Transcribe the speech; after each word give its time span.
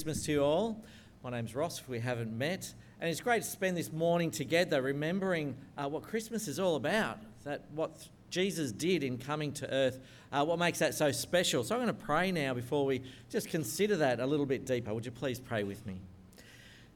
Christmas 0.00 0.24
to 0.24 0.32
you 0.32 0.42
all. 0.42 0.82
My 1.22 1.28
name's 1.28 1.54
Ross, 1.54 1.78
if 1.78 1.86
we 1.86 2.00
haven't 2.00 2.32
met. 2.32 2.72
And 3.02 3.10
it's 3.10 3.20
great 3.20 3.42
to 3.42 3.48
spend 3.48 3.76
this 3.76 3.92
morning 3.92 4.30
together 4.30 4.80
remembering 4.80 5.54
uh, 5.76 5.90
what 5.90 6.04
Christmas 6.04 6.48
is 6.48 6.58
all 6.58 6.76
about, 6.76 7.18
that 7.44 7.66
what 7.74 8.08
Jesus 8.30 8.72
did 8.72 9.04
in 9.04 9.18
coming 9.18 9.52
to 9.52 9.70
earth, 9.70 10.00
uh, 10.32 10.42
what 10.42 10.58
makes 10.58 10.78
that 10.78 10.94
so 10.94 11.12
special. 11.12 11.62
So 11.64 11.74
I'm 11.74 11.82
going 11.82 11.94
to 11.94 12.02
pray 12.02 12.32
now 12.32 12.54
before 12.54 12.86
we 12.86 13.02
just 13.28 13.50
consider 13.50 13.98
that 13.98 14.20
a 14.20 14.26
little 14.26 14.46
bit 14.46 14.64
deeper. 14.64 14.94
Would 14.94 15.04
you 15.04 15.12
please 15.12 15.38
pray 15.38 15.64
with 15.64 15.84
me? 15.84 16.00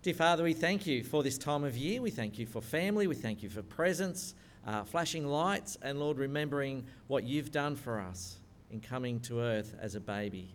Dear 0.00 0.14
Father, 0.14 0.42
we 0.42 0.54
thank 0.54 0.86
you 0.86 1.04
for 1.04 1.22
this 1.22 1.36
time 1.36 1.62
of 1.62 1.76
year. 1.76 2.00
We 2.00 2.10
thank 2.10 2.38
you 2.38 2.46
for 2.46 2.62
family. 2.62 3.06
We 3.06 3.16
thank 3.16 3.42
you 3.42 3.50
for 3.50 3.60
presents, 3.60 4.34
uh, 4.66 4.84
flashing 4.84 5.26
lights, 5.26 5.76
and 5.82 6.00
Lord, 6.00 6.16
remembering 6.16 6.86
what 7.08 7.24
you've 7.24 7.52
done 7.52 7.76
for 7.76 8.00
us 8.00 8.38
in 8.70 8.80
coming 8.80 9.20
to 9.20 9.40
earth 9.40 9.74
as 9.78 9.94
a 9.94 10.00
baby. 10.00 10.54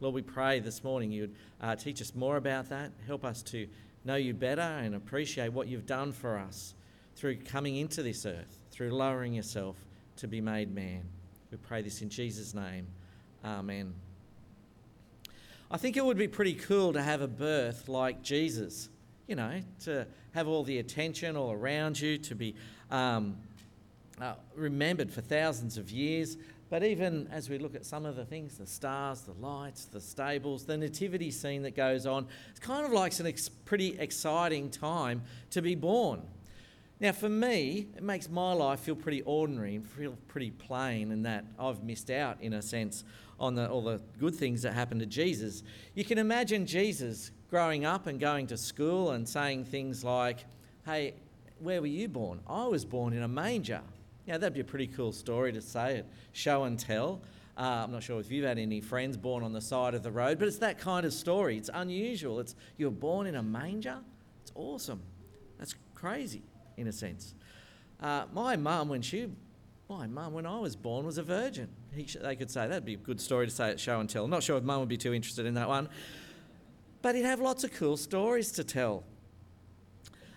Lord, 0.00 0.14
we 0.14 0.22
pray 0.22 0.60
this 0.60 0.84
morning 0.84 1.10
you'd 1.10 1.34
uh, 1.60 1.74
teach 1.74 2.00
us 2.00 2.14
more 2.14 2.36
about 2.36 2.68
that, 2.68 2.92
help 3.08 3.24
us 3.24 3.42
to 3.42 3.66
know 4.04 4.14
you 4.14 4.32
better 4.32 4.60
and 4.60 4.94
appreciate 4.94 5.52
what 5.52 5.66
you've 5.66 5.86
done 5.86 6.12
for 6.12 6.38
us 6.38 6.74
through 7.16 7.38
coming 7.38 7.76
into 7.76 8.04
this 8.04 8.24
earth, 8.24 8.60
through 8.70 8.90
lowering 8.90 9.34
yourself 9.34 9.74
to 10.16 10.28
be 10.28 10.40
made 10.40 10.72
man. 10.72 11.02
We 11.50 11.56
pray 11.56 11.82
this 11.82 12.00
in 12.00 12.10
Jesus' 12.10 12.54
name. 12.54 12.86
Amen. 13.44 13.92
I 15.68 15.78
think 15.78 15.96
it 15.96 16.04
would 16.04 16.16
be 16.16 16.28
pretty 16.28 16.54
cool 16.54 16.92
to 16.92 17.02
have 17.02 17.20
a 17.20 17.28
birth 17.28 17.88
like 17.88 18.22
Jesus, 18.22 18.90
you 19.26 19.34
know, 19.34 19.60
to 19.80 20.06
have 20.32 20.46
all 20.46 20.62
the 20.62 20.78
attention 20.78 21.36
all 21.36 21.50
around 21.50 22.00
you, 22.00 22.18
to 22.18 22.36
be 22.36 22.54
um, 22.92 23.36
uh, 24.20 24.34
remembered 24.54 25.10
for 25.10 25.22
thousands 25.22 25.76
of 25.76 25.90
years. 25.90 26.36
But 26.70 26.84
even 26.84 27.28
as 27.32 27.48
we 27.48 27.58
look 27.58 27.74
at 27.74 27.86
some 27.86 28.04
of 28.04 28.16
the 28.16 28.24
things, 28.24 28.58
the 28.58 28.66
stars, 28.66 29.22
the 29.22 29.32
lights, 29.32 29.86
the 29.86 30.00
stables, 30.00 30.64
the 30.64 30.76
nativity 30.76 31.30
scene 31.30 31.62
that 31.62 31.74
goes 31.74 32.04
on, 32.04 32.26
it's 32.50 32.60
kind 32.60 32.84
of 32.84 32.92
like 32.92 33.18
an 33.20 33.26
ex- 33.26 33.48
pretty 33.48 33.98
exciting 33.98 34.70
time 34.70 35.22
to 35.50 35.62
be 35.62 35.74
born. 35.74 36.22
Now, 37.00 37.12
for 37.12 37.28
me, 37.28 37.86
it 37.96 38.02
makes 38.02 38.28
my 38.28 38.52
life 38.52 38.80
feel 38.80 38.96
pretty 38.96 39.22
ordinary 39.22 39.76
and 39.76 39.86
feel 39.86 40.16
pretty 40.26 40.50
plain, 40.50 41.12
in 41.12 41.22
that 41.22 41.44
I've 41.58 41.82
missed 41.84 42.10
out, 42.10 42.38
in 42.42 42.52
a 42.52 42.60
sense, 42.60 43.04
on 43.38 43.54
the, 43.54 43.68
all 43.68 43.82
the 43.82 44.00
good 44.18 44.34
things 44.34 44.62
that 44.62 44.74
happened 44.74 45.00
to 45.00 45.06
Jesus. 45.06 45.62
You 45.94 46.04
can 46.04 46.18
imagine 46.18 46.66
Jesus 46.66 47.30
growing 47.48 47.84
up 47.84 48.08
and 48.08 48.18
going 48.18 48.48
to 48.48 48.56
school 48.56 49.12
and 49.12 49.28
saying 49.28 49.66
things 49.66 50.02
like, 50.02 50.44
Hey, 50.84 51.14
where 51.60 51.80
were 51.80 51.86
you 51.86 52.08
born? 52.08 52.40
I 52.48 52.66
was 52.66 52.84
born 52.84 53.12
in 53.12 53.22
a 53.22 53.28
manger. 53.28 53.80
Yeah, 54.28 54.36
that'd 54.36 54.52
be 54.52 54.60
a 54.60 54.64
pretty 54.64 54.88
cool 54.88 55.10
story 55.12 55.52
to 55.54 55.62
say 55.62 55.96
it, 55.96 56.06
show 56.32 56.64
and 56.64 56.78
tell. 56.78 57.22
Uh, 57.56 57.84
I'm 57.84 57.92
not 57.92 58.02
sure 58.02 58.20
if 58.20 58.30
you've 58.30 58.44
had 58.44 58.58
any 58.58 58.82
friends 58.82 59.16
born 59.16 59.42
on 59.42 59.54
the 59.54 59.60
side 59.62 59.94
of 59.94 60.02
the 60.02 60.10
road, 60.10 60.38
but 60.38 60.46
it's 60.46 60.58
that 60.58 60.78
kind 60.78 61.06
of 61.06 61.14
story. 61.14 61.56
It's 61.56 61.70
unusual. 61.72 62.38
It's 62.38 62.54
you're 62.76 62.90
born 62.90 63.26
in 63.26 63.36
a 63.36 63.42
manger. 63.42 63.96
It's 64.42 64.52
awesome. 64.54 65.00
That's 65.58 65.74
crazy 65.94 66.42
in 66.76 66.88
a 66.88 66.92
sense. 66.92 67.34
Uh, 68.02 68.26
my 68.34 68.54
mum, 68.56 68.90
when 68.90 69.00
she, 69.00 69.30
my 69.88 70.06
mum, 70.06 70.34
when 70.34 70.44
I 70.44 70.58
was 70.58 70.76
born, 70.76 71.06
was 71.06 71.16
a 71.16 71.22
virgin. 71.22 71.70
He, 71.94 72.02
they 72.02 72.36
could 72.36 72.50
say 72.50 72.68
that'd 72.68 72.84
be 72.84 72.94
a 72.94 72.98
good 72.98 73.22
story 73.22 73.46
to 73.46 73.50
say 73.50 73.70
at 73.70 73.80
show 73.80 73.98
and 73.98 74.10
tell. 74.10 74.24
I'm 74.24 74.30
not 74.30 74.42
sure 74.42 74.58
if 74.58 74.62
mum 74.62 74.80
would 74.80 74.90
be 74.90 74.98
too 74.98 75.14
interested 75.14 75.46
in 75.46 75.54
that 75.54 75.68
one, 75.68 75.88
but 77.00 77.14
he'd 77.14 77.24
have 77.24 77.40
lots 77.40 77.64
of 77.64 77.72
cool 77.72 77.96
stories 77.96 78.52
to 78.52 78.62
tell. 78.62 79.04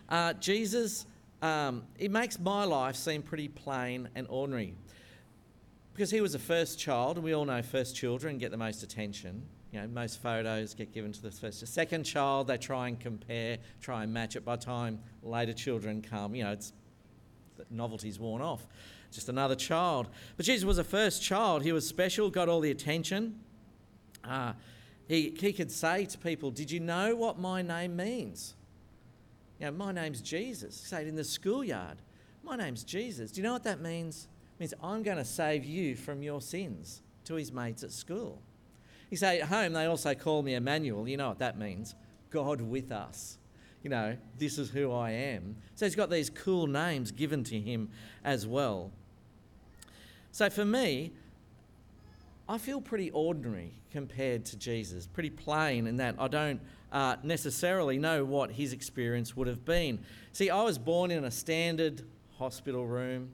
Uh, 0.07 0.31
Jesus 0.31 1.05
um, 1.41 1.83
it 1.97 2.11
makes 2.11 2.39
my 2.39 2.63
life 2.65 2.95
seem 2.95 3.21
pretty 3.21 3.47
plain 3.47 4.09
and 4.15 4.27
ordinary. 4.29 4.75
Because 5.93 6.11
he 6.11 6.21
was 6.21 6.35
a 6.35 6.39
first 6.39 6.79
child, 6.79 7.17
and 7.17 7.23
we 7.23 7.33
all 7.33 7.45
know 7.45 7.61
first 7.61 7.95
children 7.95 8.37
get 8.37 8.51
the 8.51 8.57
most 8.57 8.83
attention. 8.83 9.43
You 9.71 9.81
know, 9.81 9.87
most 9.87 10.21
photos 10.21 10.73
get 10.73 10.91
given 10.93 11.11
to 11.13 11.21
the 11.21 11.31
first. 11.31 11.61
The 11.61 11.67
Second 11.67 12.03
child, 12.03 12.47
they 12.47 12.57
try 12.57 12.87
and 12.87 12.99
compare, 12.99 13.57
try 13.81 14.03
and 14.03 14.13
match 14.13 14.35
it. 14.35 14.45
By 14.45 14.57
time 14.57 14.99
later 15.23 15.53
children 15.53 16.01
come, 16.01 16.35
you 16.35 16.43
know, 16.43 16.51
it's 16.51 16.73
the 17.57 17.65
novelty's 17.69 18.19
worn 18.19 18.41
off. 18.41 18.65
Just 19.11 19.29
another 19.29 19.55
child. 19.55 20.07
But 20.37 20.45
Jesus 20.45 20.65
was 20.65 20.77
a 20.77 20.83
first 20.83 21.21
child. 21.21 21.63
He 21.63 21.71
was 21.71 21.87
special, 21.87 22.29
got 22.29 22.47
all 22.47 22.61
the 22.61 22.71
attention. 22.71 23.39
Uh, 24.23 24.53
he, 25.07 25.35
he 25.37 25.51
could 25.51 25.71
say 25.71 26.05
to 26.05 26.17
people, 26.17 26.51
Did 26.51 26.71
you 26.71 26.79
know 26.79 27.15
what 27.15 27.37
my 27.37 27.61
name 27.61 27.95
means? 27.95 28.55
You 29.61 29.67
know, 29.67 29.73
my 29.73 29.91
name's 29.91 30.21
Jesus. 30.21 30.75
Say 30.75 31.03
it 31.03 31.07
in 31.07 31.15
the 31.15 31.23
schoolyard. 31.23 31.97
My 32.43 32.55
name's 32.55 32.83
Jesus. 32.83 33.31
Do 33.31 33.41
you 33.41 33.43
know 33.43 33.53
what 33.53 33.63
that 33.65 33.79
means? 33.79 34.27
It 34.55 34.59
means 34.59 34.73
I'm 34.81 35.03
going 35.03 35.19
to 35.19 35.25
save 35.25 35.63
you 35.65 35.95
from 35.95 36.23
your 36.23 36.41
sins 36.41 37.03
to 37.25 37.35
his 37.35 37.51
mates 37.51 37.83
at 37.83 37.91
school. 37.91 38.41
You 39.11 39.17
say 39.17 39.39
at 39.39 39.49
home, 39.49 39.73
they 39.73 39.85
also 39.85 40.15
call 40.15 40.41
me 40.41 40.55
Emmanuel. 40.55 41.07
You 41.07 41.15
know 41.15 41.29
what 41.29 41.37
that 41.39 41.59
means? 41.59 41.93
God 42.31 42.59
with 42.59 42.91
us. 42.91 43.37
You 43.83 43.91
know, 43.91 44.17
this 44.39 44.57
is 44.57 44.71
who 44.71 44.91
I 44.91 45.11
am. 45.11 45.55
So 45.75 45.85
he's 45.85 45.95
got 45.95 46.09
these 46.09 46.31
cool 46.31 46.65
names 46.65 47.11
given 47.11 47.43
to 47.43 47.59
him 47.59 47.89
as 48.23 48.47
well. 48.47 48.89
So 50.31 50.49
for 50.49 50.65
me, 50.65 51.11
I 52.49 52.57
feel 52.57 52.81
pretty 52.81 53.11
ordinary 53.11 53.73
compared 53.91 54.43
to 54.45 54.57
Jesus, 54.57 55.05
pretty 55.05 55.29
plain 55.29 55.85
in 55.85 55.97
that 55.97 56.15
I 56.17 56.27
don't 56.27 56.59
uh, 56.91 57.15
necessarily 57.23 57.97
know 57.97 58.25
what 58.25 58.51
his 58.51 58.73
experience 58.73 59.35
would 59.35 59.47
have 59.47 59.63
been. 59.63 59.99
See, 60.33 60.49
I 60.49 60.61
was 60.63 60.77
born 60.77 61.11
in 61.11 61.23
a 61.23 61.31
standard 61.31 62.03
hospital 62.37 62.85
room, 62.85 63.29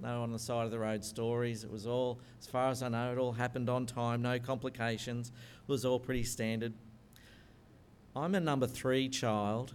no 0.00 0.22
on 0.22 0.32
the 0.32 0.38
side 0.38 0.64
of 0.64 0.70
the 0.70 0.78
road 0.78 1.04
stories. 1.04 1.64
It 1.64 1.70
was 1.70 1.86
all, 1.86 2.18
as 2.40 2.46
far 2.46 2.70
as 2.70 2.82
I 2.82 2.88
know, 2.88 3.12
it 3.12 3.18
all 3.18 3.32
happened 3.32 3.68
on 3.68 3.86
time, 3.86 4.22
no 4.22 4.38
complications. 4.38 5.28
It 5.28 5.70
was 5.70 5.84
all 5.84 6.00
pretty 6.00 6.24
standard. 6.24 6.72
I'm 8.16 8.34
a 8.34 8.40
number 8.40 8.66
three 8.66 9.08
child. 9.08 9.74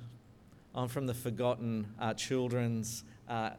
I'm 0.76 0.88
from 0.88 1.06
the 1.06 1.14
forgotten 1.14 1.88
uh, 2.00 2.16
children's 2.16 3.04
uh, 3.30 3.52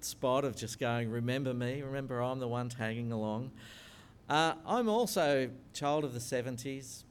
spot 0.00 0.44
of 0.44 0.56
just 0.56 0.78
going, 0.78 1.10
remember 1.10 1.52
me, 1.52 1.82
remember 1.82 2.22
I'm 2.22 2.38
the 2.38 2.48
one 2.48 2.68
tagging 2.68 3.12
along. 3.12 3.50
Uh, 4.28 4.54
I'm 4.64 4.88
also 4.88 5.50
child 5.74 6.04
of 6.04 6.14
the 6.14 6.20
70s, 6.20 7.02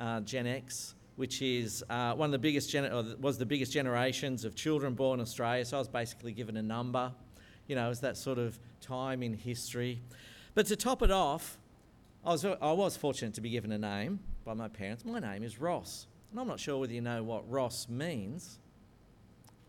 uh, 0.00 0.20
Gen 0.20 0.46
X 0.46 0.94
which 1.16 1.42
is 1.42 1.84
uh, 1.90 2.14
one 2.14 2.28
of 2.28 2.32
the 2.32 2.38
biggest, 2.38 2.70
gener- 2.70 3.18
was 3.20 3.38
the 3.38 3.46
biggest 3.46 3.72
generations 3.72 4.44
of 4.44 4.54
children 4.54 4.94
born 4.94 5.20
in 5.20 5.22
Australia. 5.22 5.64
So 5.64 5.76
I 5.76 5.80
was 5.80 5.88
basically 5.88 6.32
given 6.32 6.56
a 6.56 6.62
number, 6.62 7.12
you 7.66 7.76
know, 7.76 7.90
as 7.90 8.00
that 8.00 8.16
sort 8.16 8.38
of 8.38 8.58
time 8.80 9.22
in 9.22 9.34
history. 9.34 10.00
But 10.54 10.66
to 10.66 10.76
top 10.76 11.02
it 11.02 11.10
off, 11.10 11.58
I 12.24 12.30
was, 12.30 12.44
I 12.44 12.72
was 12.72 12.96
fortunate 12.96 13.34
to 13.34 13.40
be 13.40 13.50
given 13.50 13.70
a 13.72 13.78
name 13.78 14.18
by 14.44 14.54
my 14.54 14.68
parents. 14.68 15.04
My 15.04 15.18
name 15.18 15.42
is 15.42 15.60
Ross. 15.60 16.06
And 16.30 16.40
I'm 16.40 16.48
not 16.48 16.58
sure 16.58 16.78
whether 16.78 16.92
you 16.92 17.00
know 17.00 17.22
what 17.22 17.48
Ross 17.48 17.88
means. 17.88 18.58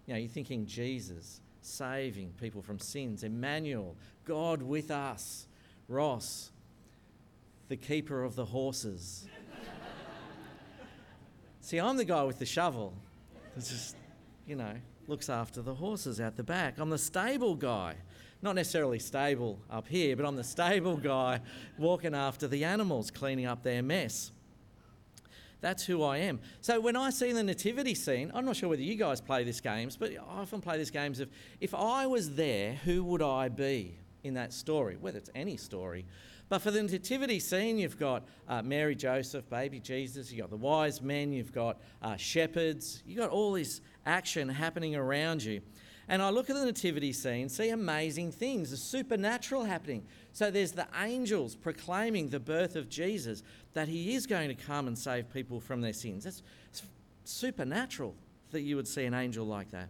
You 0.08 0.14
know, 0.14 0.20
you're 0.20 0.30
thinking 0.30 0.66
Jesus, 0.66 1.42
saving 1.62 2.34
people 2.40 2.62
from 2.62 2.80
sins, 2.80 3.24
Emmanuel, 3.24 3.96
God 4.24 4.62
with 4.62 4.90
us, 4.90 5.48
Ross, 5.88 6.52
the 7.68 7.76
keeper 7.76 8.24
of 8.24 8.36
the 8.36 8.46
horses. 8.46 9.28
See, 11.66 11.80
I'm 11.80 11.98
the 11.98 12.06
guy 12.06 12.22
with 12.22 12.38
the 12.38 12.46
shovel. 12.46 12.94
It's 13.58 13.72
just, 13.72 13.96
you 14.46 14.56
know, 14.56 14.74
looks 15.08 15.30
after 15.30 15.64
the 15.64 15.74
horses 15.74 16.22
out 16.22 16.36
the 16.36 16.44
back. 16.44 16.78
I'm 16.78 16.92
the 16.92 16.98
stable 17.00 17.56
guy. 17.56 17.96
Not 18.44 18.54
necessarily 18.54 19.00
stable 19.00 19.58
up 19.72 19.88
here, 19.88 20.16
but 20.16 20.28
I'm 20.28 20.36
the 20.36 20.44
stable 20.44 20.96
guy 20.96 21.40
walking 21.80 22.14
after 22.14 22.48
the 22.48 22.66
animals, 22.66 23.10
cleaning 23.10 23.48
up 23.48 23.64
their 23.64 23.82
mess. 23.82 24.32
That's 25.60 25.84
who 25.84 26.04
I 26.04 26.18
am. 26.18 26.40
So 26.62 26.80
when 26.80 26.96
I 26.96 27.10
see 27.10 27.32
the 27.32 27.42
nativity 27.42 27.96
scene, 27.96 28.32
I'm 28.36 28.46
not 28.46 28.58
sure 28.58 28.70
whether 28.70 28.84
you 28.84 28.94
guys 28.94 29.20
play 29.20 29.44
these 29.44 29.60
games, 29.60 29.98
but 29.98 30.12
I 30.12 30.42
often 30.42 30.62
play 30.62 30.78
these 30.78 30.92
games 30.92 31.20
of 31.20 31.30
if 31.60 31.74
I 31.74 32.06
was 32.06 32.36
there, 32.36 32.74
who 32.74 33.04
would 33.06 33.24
I 33.24 33.50
be 33.50 33.98
in 34.24 34.36
that 34.36 34.54
story? 34.54 34.98
Whether 35.02 35.18
it's 35.18 35.32
any 35.34 35.58
story. 35.58 36.06
But 36.48 36.62
for 36.62 36.70
the 36.72 36.84
nativity 36.84 37.40
scene, 37.40 37.78
you've 37.80 37.98
got 37.98 38.24
uh, 38.48 38.62
Mary, 38.62 38.96
Joseph, 38.96 39.50
baby 39.50 39.80
Jesus, 39.80 40.32
you've 40.32 40.42
got 40.42 40.52
the 40.52 40.58
wise 40.58 41.02
men, 41.02 41.32
you've 41.32 41.52
got 41.52 41.82
uh, 42.02 42.16
shepherds, 42.18 43.02
you've 43.06 43.18
got 43.18 43.32
all 43.32 43.54
this 43.54 43.82
action 44.06 44.48
happening 44.48 44.96
around 44.96 45.44
you. 45.44 45.62
And 46.08 46.22
I 46.22 46.30
look 46.30 46.52
at 46.52 46.56
the 46.56 46.66
nativity 46.66 47.12
scene, 47.14 47.50
see 47.50 47.70
amazing 47.70 48.32
things, 48.32 48.70
the 48.70 48.78
supernatural 48.78 49.64
happening. 49.64 50.06
So 50.34 50.52
there's 50.52 50.72
the 50.72 50.88
angels 51.02 51.56
proclaiming 51.56 52.30
the 52.30 52.40
birth 52.40 52.76
of 52.76 52.90
Jesus, 52.90 53.42
that 53.74 53.88
he 53.88 54.14
is 54.14 54.28
going 54.28 54.50
to 54.50 54.56
come 54.56 54.88
and 54.88 54.96
save 54.98 55.34
people 55.34 55.60
from 55.60 55.82
their 55.82 55.94
sins. 55.94 56.24
That's 56.26 56.44
supernatural 57.24 58.14
that 58.52 58.62
you 58.62 58.76
would 58.76 58.88
see 58.88 59.06
an 59.06 59.16
angel 59.16 59.48
like 59.48 59.72
that. 59.72 59.90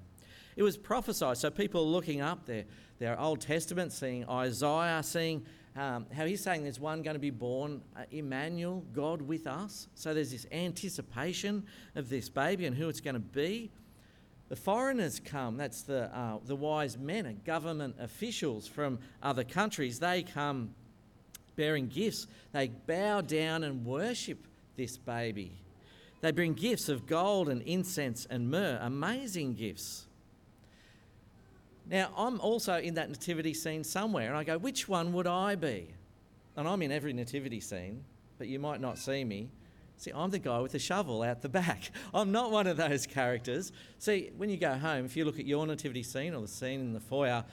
It 0.55 0.63
was 0.63 0.77
prophesied, 0.77 1.37
so 1.37 1.49
people 1.49 1.85
looking 1.85 2.21
up 2.21 2.45
there, 2.45 2.63
their 2.97 3.19
Old 3.19 3.41
Testament, 3.41 3.91
seeing 3.91 4.27
Isaiah, 4.29 5.03
seeing 5.03 5.45
um, 5.75 6.05
how 6.15 6.25
he's 6.25 6.41
saying 6.41 6.63
there's 6.63 6.79
one 6.79 7.01
going 7.01 7.15
to 7.15 7.19
be 7.19 7.31
born, 7.31 7.81
uh, 7.97 8.03
Emmanuel, 8.11 8.83
God 8.93 9.21
with 9.21 9.45
us. 9.45 9.87
So 9.95 10.13
there's 10.13 10.31
this 10.31 10.45
anticipation 10.51 11.65
of 11.95 12.09
this 12.09 12.29
baby 12.29 12.65
and 12.65 12.75
who 12.75 12.87
it's 12.87 13.01
going 13.01 13.15
to 13.15 13.19
be. 13.19 13.71
The 14.47 14.55
foreigners 14.55 15.19
come, 15.19 15.57
that's 15.57 15.81
the, 15.81 16.15
uh, 16.15 16.37
the 16.45 16.55
wise 16.55 16.97
men, 16.97 17.25
and 17.25 17.43
government 17.43 17.95
officials 17.99 18.67
from 18.67 18.99
other 19.21 19.43
countries. 19.43 19.99
They 19.99 20.23
come 20.23 20.75
bearing 21.55 21.87
gifts. 21.87 22.27
They 22.53 22.67
bow 22.67 23.21
down 23.21 23.63
and 23.63 23.85
worship 23.85 24.47
this 24.77 24.97
baby. 24.97 25.51
They 26.21 26.31
bring 26.31 26.53
gifts 26.53 26.89
of 26.89 27.05
gold 27.05 27.49
and 27.49 27.61
incense 27.63 28.25
and 28.29 28.49
myrrh, 28.49 28.79
amazing 28.81 29.55
gifts. 29.55 30.05
Now, 31.89 32.11
I'm 32.17 32.39
also 32.39 32.77
in 32.79 32.95
that 32.95 33.09
nativity 33.09 33.53
scene 33.53 33.83
somewhere, 33.83 34.27
and 34.27 34.37
I 34.37 34.43
go, 34.43 34.57
which 34.57 34.87
one 34.87 35.13
would 35.13 35.27
I 35.27 35.55
be? 35.55 35.93
And 36.55 36.67
I'm 36.67 36.81
in 36.81 36.91
every 36.91 37.13
nativity 37.13 37.59
scene, 37.59 38.03
but 38.37 38.47
you 38.47 38.59
might 38.59 38.81
not 38.81 38.97
see 38.97 39.23
me. 39.23 39.49
See, 39.97 40.11
I'm 40.13 40.29
the 40.29 40.39
guy 40.39 40.59
with 40.59 40.71
the 40.71 40.79
shovel 40.79 41.21
out 41.23 41.41
the 41.41 41.49
back. 41.49 41.91
I'm 42.13 42.31
not 42.31 42.51
one 42.51 42.67
of 42.67 42.77
those 42.77 43.05
characters. 43.05 43.71
See, 43.99 44.31
when 44.35 44.49
you 44.49 44.57
go 44.57 44.73
home, 44.73 45.05
if 45.05 45.15
you 45.15 45.25
look 45.25 45.39
at 45.39 45.45
your 45.45 45.65
nativity 45.65 46.03
scene 46.03 46.33
or 46.33 46.41
the 46.41 46.47
scene 46.47 46.81
in 46.81 46.93
the 46.93 46.99
foyer, 46.99 47.45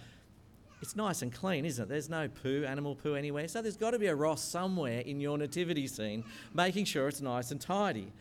it's 0.81 0.97
nice 0.97 1.23
and 1.23 1.33
clean, 1.33 1.65
isn't 1.65 1.85
it? 1.85 1.89
There's 1.89 2.09
no 2.09 2.27
poo, 2.29 2.65
animal 2.65 2.97
poo 2.97 3.15
anywhere. 3.15 3.47
So 3.47 3.63
there's 3.63 3.77
got 3.77 3.93
to 3.93 3.99
be 3.99 4.07
a 4.07 4.15
Ross 4.15 4.43
somewhere 4.43 5.01
in 5.01 5.21
your 5.21 5.39
nativity 5.39 5.87
scene 5.87 6.25
making 6.53 6.87
sure 6.87 7.07
it's 7.07 7.21
nice 7.21 7.53
and 7.53 7.61
tidy. 7.61 8.13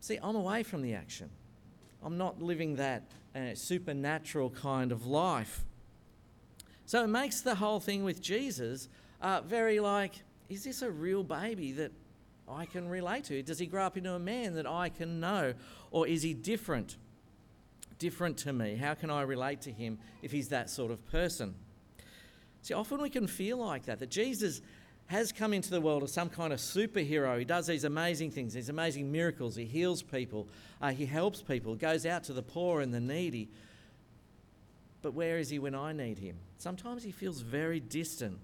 See, 0.00 0.18
I'm 0.22 0.36
away 0.36 0.62
from 0.62 0.80
the 0.80 0.94
action. 0.94 1.28
I'm 2.02 2.16
not 2.16 2.40
living 2.40 2.76
that 2.76 3.02
uh, 3.34 3.54
supernatural 3.54 4.50
kind 4.50 4.92
of 4.92 5.06
life. 5.06 5.64
So 6.86 7.02
it 7.02 7.08
makes 7.08 7.40
the 7.40 7.54
whole 7.54 7.80
thing 7.80 8.04
with 8.04 8.20
Jesus 8.20 8.88
uh, 9.20 9.40
very 9.40 9.80
like, 9.80 10.22
is 10.48 10.64
this 10.64 10.82
a 10.82 10.90
real 10.90 11.22
baby 11.22 11.72
that 11.72 11.92
I 12.48 12.66
can 12.66 12.88
relate 12.88 13.24
to? 13.24 13.42
Does 13.42 13.58
he 13.58 13.66
grow 13.66 13.84
up 13.84 13.96
into 13.96 14.12
a 14.12 14.18
man 14.18 14.54
that 14.54 14.66
I 14.66 14.90
can 14.90 15.18
know? 15.20 15.54
Or 15.90 16.06
is 16.06 16.22
he 16.22 16.34
different? 16.34 16.96
different 17.98 18.36
to 18.38 18.52
me? 18.52 18.76
How 18.76 18.94
can 18.94 19.10
I 19.10 19.22
relate 19.22 19.62
to 19.62 19.72
him 19.72 19.98
if 20.22 20.32
he's 20.32 20.48
that 20.48 20.70
sort 20.70 20.90
of 20.90 21.04
person? 21.10 21.54
See, 22.62 22.74
often 22.74 23.00
we 23.00 23.10
can 23.10 23.26
feel 23.26 23.58
like 23.58 23.86
that, 23.86 23.98
that 23.98 24.10
Jesus 24.10 24.60
has 25.06 25.32
come 25.32 25.52
into 25.52 25.70
the 25.70 25.80
world 25.80 26.02
as 26.02 26.12
some 26.12 26.30
kind 26.30 26.52
of 26.52 26.58
superhero. 26.58 27.38
He 27.38 27.44
does 27.44 27.66
these 27.66 27.84
amazing 27.84 28.30
things, 28.30 28.54
these 28.54 28.68
amazing 28.68 29.12
miracles. 29.12 29.54
He 29.54 29.64
heals 29.64 30.02
people, 30.02 30.48
uh, 30.80 30.92
he 30.92 31.06
helps 31.06 31.42
people, 31.42 31.74
goes 31.74 32.06
out 32.06 32.24
to 32.24 32.32
the 32.32 32.42
poor 32.42 32.80
and 32.80 32.92
the 32.92 33.00
needy. 33.00 33.48
But 35.02 35.12
where 35.12 35.38
is 35.38 35.50
he 35.50 35.58
when 35.58 35.74
I 35.74 35.92
need 35.92 36.18
him? 36.18 36.36
Sometimes 36.56 37.02
he 37.02 37.10
feels 37.10 37.42
very 37.42 37.80
distant. 37.80 38.38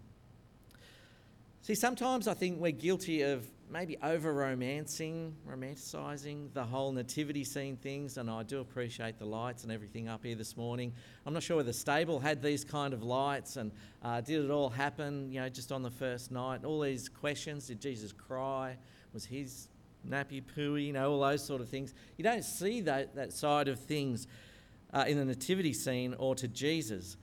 See, 1.63 1.75
sometimes 1.75 2.29
I 2.29 2.35
think 2.35 2.61
we're 2.61 2.73
guilty 2.73 3.23
of 3.23 3.47
maybe 3.71 3.97
over 4.03 4.33
romancing, 4.33 5.35
romanticising 5.49 6.53
the 6.53 6.65
whole 6.65 6.91
nativity 6.93 7.45
scene 7.45 7.77
things. 7.77 8.17
And 8.17 8.29
I 8.29 8.43
do 8.43 8.61
appreciate 8.61 9.19
the 9.19 9.25
lights 9.25 9.63
and 9.63 9.73
everything 9.73 10.09
up 10.09 10.25
here 10.25 10.35
this 10.35 10.57
morning. 10.57 10.93
I'm 11.25 11.33
not 11.33 11.43
sure 11.43 11.57
whether 11.57 11.69
the 11.69 11.73
stable 11.73 12.19
had 12.19 12.43
these 12.43 12.65
kind 12.65 12.93
of 12.93 13.03
lights 13.03 13.57
and 13.57 13.71
uh, 14.03 14.21
did 14.21 14.45
it 14.45 14.51
all 14.51 14.71
happen, 14.71 15.31
you 15.31 15.41
know, 15.41 15.49
just 15.49 15.71
on 15.71 15.83
the 15.83 15.91
first 15.91 16.33
night? 16.33 16.65
All 16.65 16.81
these 16.81 17.09
questions. 17.09 17.69
Did 17.69 17.81
Jesus 17.81 18.13
cry? 18.13 18.77
Was 19.15 19.25
his 19.25 19.69
nappy 20.09 20.43
pooey? 20.43 20.87
You 20.87 20.93
know, 20.93 21.13
all 21.13 21.21
those 21.21 21.45
sort 21.45 21.61
of 21.61 21.69
things. 21.69 21.95
You 22.17 22.25
don't 22.25 22.45
see 22.45 22.81
that, 22.83 23.15
that 23.15 23.33
side 23.33 23.69
of 23.69 23.79
things 23.79 24.27
uh, 24.93 25.05
in 25.07 25.17
the 25.17 25.25
nativity 25.25 25.73
scene 25.73 26.15
or 26.19 26.35
to 26.35 26.49
Jesus. 26.49 27.17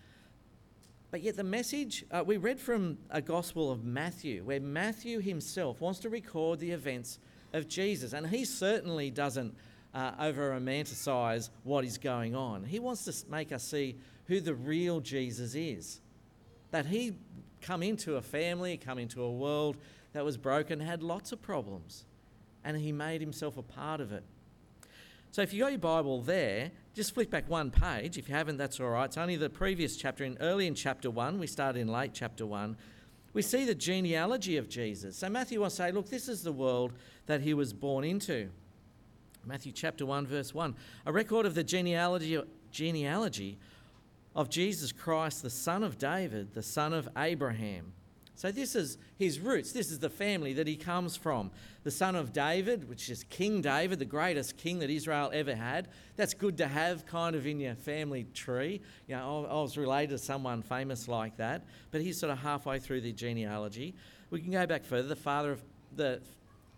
But 1.10 1.22
yet, 1.22 1.38
the 1.38 1.44
message 1.44 2.06
uh, 2.12 2.24
we 2.26 2.36
read 2.38 2.60
from 2.60 2.98
a 3.10 3.22
Gospel 3.22 3.72
of 3.72 3.86
Matthew, 3.86 4.44
where 4.44 4.60
Matthew 4.60 5.22
himself 5.22 5.80
wants 5.80 6.00
to 6.00 6.10
record 6.10 6.60
the 6.60 6.72
events 6.72 7.20
of 7.54 7.70
Jesus, 7.70 8.12
and 8.12 8.28
he 8.28 8.44
certainly 8.44 9.10
doesn't 9.10 9.56
uh, 9.94 10.12
over 10.20 10.52
romanticize 10.52 11.50
what 11.64 11.86
is 11.86 11.98
going 11.98 12.36
on. 12.36 12.66
He 12.66 12.80
wants 12.80 13.06
to 13.06 13.32
make 13.32 13.54
us 13.54 13.64
see 13.64 13.96
who 14.26 14.42
the 14.42 14.54
real 14.54 15.00
Jesus 15.00 15.56
is. 15.56 16.02
That 16.72 16.86
he 16.86 17.16
come 17.62 17.84
into 17.84 18.18
a 18.18 18.22
family, 18.22 18.76
come 18.76 19.00
into 19.00 19.24
a 19.24 19.32
world 19.32 19.78
that 20.12 20.26
was 20.26 20.36
broken, 20.36 20.82
had 20.82 21.02
lots 21.02 21.32
of 21.32 21.42
problems, 21.42 22.04
and 22.66 22.76
he 22.76 22.92
made 22.92 23.22
himself 23.22 23.58
a 23.58 23.62
part 23.62 24.02
of 24.02 24.12
it. 24.12 24.24
So 25.32 25.42
if 25.42 25.54
you 25.54 25.62
got 25.62 25.72
your 25.72 25.80
Bible 25.80 26.22
there, 26.22 26.72
just 26.98 27.14
flick 27.14 27.30
back 27.30 27.48
one 27.48 27.70
page. 27.70 28.18
If 28.18 28.28
you 28.28 28.34
haven't, 28.34 28.58
that's 28.58 28.80
all 28.80 28.90
right. 28.90 29.06
It's 29.06 29.20
only 29.20 29.36
the 29.36 29.52
previous 29.52 29.98
chapter. 29.98 30.24
In 30.24 30.36
early 30.42 30.66
in 30.66 30.74
chapter 30.74 31.12
one, 31.12 31.38
we 31.38 31.46
start 31.46 31.78
in 31.78 31.88
late 31.88 32.10
chapter 32.12 32.44
one. 32.44 32.76
We 33.34 33.44
see 33.44 33.66
the 33.66 33.76
genealogy 33.76 34.58
of 34.58 34.68
Jesus. 34.68 35.16
So 35.18 35.30
Matthew 35.30 35.64
to 35.64 35.70
say, 35.70 35.92
look, 35.92 36.10
this 36.10 36.28
is 36.28 36.42
the 36.42 36.52
world 36.52 36.94
that 37.28 37.42
he 37.42 37.54
was 37.54 37.72
born 37.72 38.04
into. 38.04 38.50
Matthew 39.46 39.74
chapter 39.74 40.08
1, 40.08 40.26
verse 40.26 40.56
1. 40.56 40.76
A 41.06 41.12
record 41.12 41.46
of 41.46 41.54
the 41.54 41.64
genealogy, 41.64 42.42
genealogy 42.72 43.60
of 44.36 44.50
Jesus 44.50 44.92
Christ, 44.92 45.44
the 45.44 45.52
son 45.52 45.84
of 45.84 46.00
David, 46.00 46.56
the 46.56 46.64
son 46.64 46.94
of 46.94 47.08
Abraham. 47.16 47.94
So, 48.38 48.52
this 48.52 48.76
is 48.76 49.00
his 49.18 49.40
roots. 49.40 49.72
This 49.72 49.90
is 49.90 49.98
the 49.98 50.12
family 50.12 50.54
that 50.54 50.68
he 50.68 50.76
comes 50.76 51.18
from. 51.18 51.50
The 51.84 51.90
son 51.90 52.16
of 52.16 52.34
David, 52.34 52.88
which 52.88 53.10
is 53.10 53.24
King 53.24 53.62
David, 53.62 53.98
the 53.98 54.06
greatest 54.06 54.58
king 54.58 54.78
that 54.80 54.92
Israel 54.92 55.32
ever 55.34 55.56
had. 55.56 55.88
That's 56.18 56.36
good 56.36 56.56
to 56.58 56.68
have 56.68 57.08
kind 57.08 57.36
of 57.36 57.48
in 57.48 57.60
your 57.60 57.74
family 57.74 58.28
tree. 58.36 58.80
You 59.08 59.16
know, 59.16 59.48
I 59.50 59.56
was 59.56 59.76
related 59.76 60.12
to 60.12 60.18
someone 60.20 60.62
famous 60.62 61.08
like 61.08 61.38
that, 61.38 61.66
but 61.90 62.02
he's 62.02 62.20
sort 62.20 62.32
of 62.32 62.38
halfway 62.38 62.78
through 62.78 63.02
the 63.02 63.12
genealogy. 63.12 63.96
We 64.30 64.40
can 64.40 64.52
go 64.52 64.68
back 64.68 64.86
further. 64.86 65.08
The 65.08 65.16
father 65.16 65.54
of 65.54 65.64
the 65.96 66.22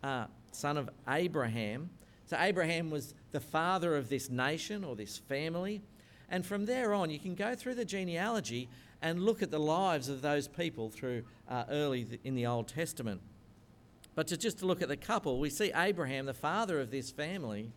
uh, 0.01 0.27
son 0.53 0.77
of 0.77 0.89
Abraham. 1.09 1.89
So, 2.27 2.37
Abraham 2.39 2.89
was 2.89 3.13
the 3.33 3.41
father 3.41 3.97
of 3.97 4.07
this 4.07 4.29
nation 4.29 4.85
or 4.85 4.95
this 4.95 5.17
family. 5.17 5.81
And 6.29 6.45
from 6.45 6.65
there 6.67 6.93
on, 6.93 7.09
you 7.09 7.19
can 7.19 7.35
go 7.35 7.53
through 7.53 7.75
the 7.75 7.83
genealogy 7.83 8.69
and 9.01 9.23
look 9.23 9.41
at 9.41 9.51
the 9.51 9.59
lives 9.59 10.09
of 10.09 10.21
those 10.21 10.47
people 10.47 10.89
through 10.89 11.23
uh, 11.47 11.63
early 11.69 12.19
in 12.23 12.35
the 12.35 12.45
Old 12.45 12.67
Testament. 12.67 13.21
But 14.15 14.27
to 14.27 14.37
just 14.37 14.59
to 14.59 14.65
look 14.65 14.81
at 14.81 14.89
the 14.89 14.97
couple, 14.97 15.39
we 15.39 15.49
see 15.49 15.71
Abraham, 15.73 16.25
the 16.25 16.33
father 16.33 16.79
of 16.81 16.91
this 16.91 17.09
family, 17.11 17.71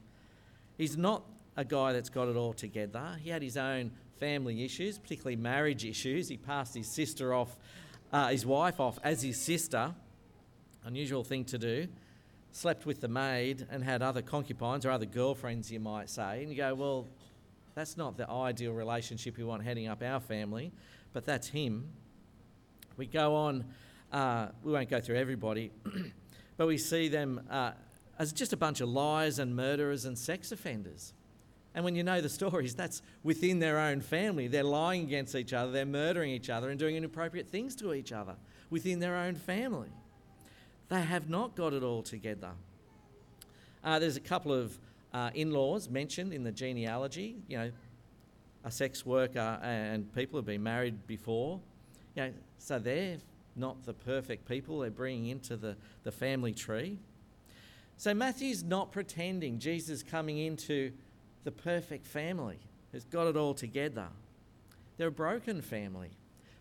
he's 0.77 0.97
not 0.97 1.23
a 1.57 1.65
guy 1.65 1.93
that's 1.93 2.09
got 2.09 2.29
it 2.29 2.37
all 2.37 2.53
together. 2.53 3.17
He 3.23 3.31
had 3.31 3.43
his 3.43 3.57
own 3.57 3.93
family 4.19 4.65
issues, 4.65 4.99
particularly 4.99 5.37
marriage 5.37 5.85
issues. 5.85 6.29
He 6.29 6.37
passed 6.37 6.75
his 6.75 6.89
sister 6.89 7.35
off, 7.35 7.57
uh, 8.13 8.29
his 8.29 8.47
wife 8.47 8.81
off 8.81 8.99
as 9.05 9.23
his 9.23 9.41
sister, 9.41 9.95
unusual 10.85 11.25
thing 11.25 11.45
to 11.47 11.59
do. 11.59 11.89
Slept 12.53 12.85
with 12.87 13.01
the 13.01 13.09
maid 13.09 13.67
and 13.71 13.83
had 13.83 14.03
other 14.03 14.21
concubines 14.21 14.85
or 14.85 14.91
other 14.91 15.07
girlfriends, 15.07 15.71
you 15.71 15.81
might 15.81 16.11
say. 16.11 16.43
And 16.43 16.51
you 16.51 16.57
go, 16.57 16.75
well, 16.75 17.07
that's 17.75 17.97
not 17.97 18.17
the 18.17 18.29
ideal 18.29 18.73
relationship 18.73 19.37
we 19.37 19.45
want 19.45 19.63
heading 19.63 19.89
up 19.89 20.03
our 20.03 20.21
family 20.21 20.73
but 21.13 21.25
that's 21.25 21.49
him. 21.49 21.89
We 22.97 23.07
go 23.07 23.35
on, 23.35 23.65
uh, 24.13 24.49
we 24.63 24.73
won't 24.73 24.89
go 24.89 25.01
through 25.01 25.17
everybody, 25.17 25.71
but 26.57 26.67
we 26.67 26.79
see 26.79 27.09
them 27.09 27.41
uh, 27.51 27.73
as 28.19 28.33
just 28.33 28.53
a 28.53 28.57
bunch 28.57 28.81
of 28.81 28.89
liars 28.89 29.39
and 29.39 29.55
murderers 29.55 30.05
and 30.05 30.19
sex 30.19 30.53
offenders. 30.53 31.13
And 31.75 31.85
when 31.85 31.95
you 31.95 32.03
know 32.03 32.21
the 32.21 32.29
stories, 32.29 32.75
that's 32.75 33.01
within 33.23 33.59
their 33.59 33.79
own 33.79 34.03
family. 34.03 34.47
They're 34.47 34.63
lying 34.63 35.03
against 35.05 35.35
each 35.35 35.53
other, 35.53 35.73
they're 35.73 35.87
murdering 35.87 36.31
each 36.31 36.51
other, 36.51 36.71
and 36.71 36.79
doing 36.79 36.97
inappropriate 36.97 37.49
things 37.49 37.75
to 37.77 37.95
each 37.95 38.13
other 38.13 38.37
within 38.69 38.99
their 38.99 39.17
own 39.17 39.35
family. 39.37 39.91
They 40.89 41.01
have 41.01 41.31
not 41.31 41.57
got 41.57 41.73
it 41.73 41.83
all 41.83 42.03
together. 42.03 42.51
Uh, 43.83 43.99
there's 43.99 44.17
a 44.17 44.21
couple 44.21 44.53
of 44.53 44.79
uh, 45.13 45.31
in 45.35 45.51
laws 45.51 45.89
mentioned 45.89 46.33
in 46.33 46.43
the 46.45 46.53
genealogy. 46.53 47.37
You 47.49 47.59
know, 47.59 47.71
a 48.65 48.71
sex 48.71 49.05
worker 49.05 49.59
and 49.63 50.13
people 50.15 50.39
have 50.39 50.47
been 50.47 50.63
married 50.63 51.07
before. 51.07 51.61
You 52.15 52.25
know, 52.25 52.33
so 52.59 52.79
they're 52.79 53.19
not 53.57 53.85
the 53.85 53.93
perfect 53.93 54.49
people 54.49 54.81
they're 54.81 54.91
bringing 54.91 55.27
into 55.27 55.57
the, 55.57 55.77
the 56.05 56.13
family 56.13 56.53
tree. 56.53 56.99
So 57.97 58.15
Matthew's 58.15 58.63
not 58.63 58.93
pretending 58.93 59.59
Jesus 59.59 60.03
coming 60.03 60.39
into 60.39 60.93
the 61.45 61.53
perfect 61.53 62.07
family 62.07 62.59
who's 62.91 63.05
got 63.05 63.27
it 63.27 63.37
all 63.37 63.55
together. 63.55 64.09
They're 64.97 65.09
a 65.09 65.13
broken 65.13 65.63
family. 65.63 66.11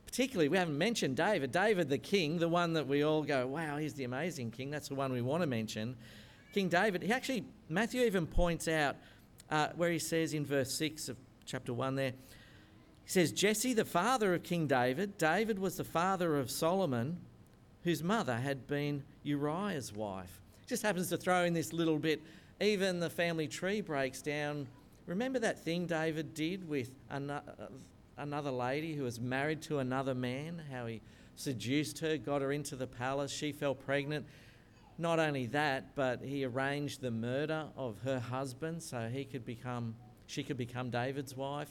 Particularly, 0.06 0.50
we 0.50 0.58
haven't 0.58 0.78
mentioned 0.78 1.16
David. 1.16 1.52
David, 1.52 1.90
the 1.90 1.98
king, 1.98 2.38
the 2.38 2.50
one 2.50 2.74
that 2.74 2.88
we 2.88 3.04
all 3.04 3.24
go, 3.24 3.48
wow, 3.48 3.78
he's 3.78 3.94
the 3.94 4.04
amazing 4.04 4.52
king. 4.52 4.70
That's 4.70 4.90
the 4.90 4.96
one 4.96 5.12
we 5.14 5.22
want 5.22 5.42
to 5.42 5.48
mention. 5.48 5.96
King 6.54 6.70
David, 6.70 7.04
he 7.04 7.12
actually, 7.12 7.46
Matthew 7.70 8.02
even 8.02 8.28
points 8.28 8.68
out 8.68 8.98
uh, 9.50 9.70
where 9.76 9.92
he 9.92 10.00
says 10.00 10.34
in 10.34 10.46
verse 10.46 10.74
6 10.78 11.10
of 11.10 11.18
chapter 11.46 11.74
1 11.74 11.96
there. 11.96 12.12
He 13.04 13.10
says, 13.10 13.32
Jesse, 13.32 13.74
the 13.74 13.86
father 13.86 14.34
of 14.34 14.44
King 14.44 14.68
David, 14.68 15.18
David 15.18 15.60
was 15.60 15.78
the 15.78 15.84
father 15.84 16.38
of 16.38 16.52
Solomon, 16.52 17.18
whose 17.84 18.04
mother 18.04 18.38
had 18.38 18.68
been 18.68 19.04
Uriah's 19.24 19.94
wife. 19.94 20.40
Just 20.68 20.84
happens 20.84 21.10
to 21.10 21.18
throw 21.18 21.44
in 21.44 21.54
this 21.54 21.74
little 21.74 22.00
bit. 22.00 22.22
Even 22.60 23.00
the 23.00 23.10
family 23.10 23.48
tree 23.48 23.82
breaks 23.82 24.22
down. 24.22 24.68
Remember 25.06 25.40
that 25.40 25.60
thing 25.60 25.88
David 25.88 26.34
did 26.34 26.68
with 26.68 26.92
another 27.10 28.52
lady 28.52 28.94
who 28.94 29.04
was 29.04 29.20
married 29.20 29.62
to 29.64 29.80
another 29.80 30.14
man? 30.14 30.62
How 30.72 30.86
he 30.86 31.02
seduced 31.36 32.00
her, 32.00 32.18
got 32.18 32.42
her 32.42 32.52
into 32.52 32.76
the 32.76 32.88
palace, 32.88 33.32
she 33.32 33.52
fell 33.52 33.76
pregnant. 33.76 34.26
Not 34.98 35.20
only 35.20 35.48
that, 35.48 35.96
but 35.96 36.22
he 36.22 36.46
arranged 36.46 37.02
the 37.02 37.12
murder 37.12 37.66
of 37.76 37.98
her 38.04 38.20
husband 38.20 38.84
so 38.84 39.10
he 39.12 39.26
could 39.26 39.46
become 39.46 39.96
she 40.28 40.44
could 40.44 40.58
become 40.58 40.90
David's 40.90 41.36
wife. 41.36 41.70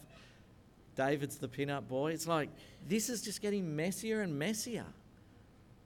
David's 0.96 1.36
the 1.38 1.48
pin-up 1.48 1.88
boy. 1.88 2.12
It's 2.12 2.26
like 2.26 2.50
this 2.86 3.08
is 3.08 3.22
just 3.22 3.40
getting 3.40 3.74
messier 3.76 4.22
and 4.22 4.38
messier. 4.38 4.84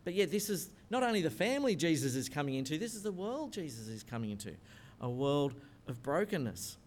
But 0.04 0.14
yet, 0.14 0.30
this 0.30 0.50
is 0.50 0.70
not 0.90 1.02
only 1.02 1.22
the 1.22 1.30
family 1.30 1.76
Jesus 1.76 2.14
is 2.14 2.28
coming 2.28 2.56
into, 2.56 2.76
this 2.76 2.94
is 2.94 3.02
the 3.02 3.12
world 3.12 3.52
Jesus 3.52 3.88
is 3.88 4.02
coming 4.02 4.30
into. 4.30 4.52
a 5.00 5.08
world 5.08 5.54
of 5.86 6.02
brokenness. 6.02 6.78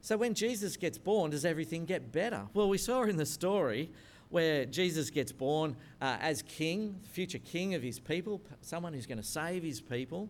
So 0.00 0.16
when 0.16 0.34
Jesus 0.34 0.76
gets 0.76 0.98
born, 0.98 1.30
does 1.30 1.44
everything 1.44 1.84
get 1.84 2.12
better? 2.12 2.42
Well, 2.54 2.68
we 2.68 2.78
saw 2.78 3.02
in 3.02 3.16
the 3.16 3.26
story 3.26 3.90
where 4.32 4.64
Jesus 4.64 5.10
gets 5.10 5.30
born 5.30 5.76
uh, 6.00 6.16
as 6.20 6.40
king, 6.42 6.98
future 7.04 7.38
king 7.38 7.74
of 7.74 7.82
his 7.82 7.98
people, 7.98 8.40
someone 8.62 8.94
who's 8.94 9.06
going 9.06 9.18
to 9.18 9.24
save 9.24 9.62
his 9.62 9.80
people. 9.80 10.28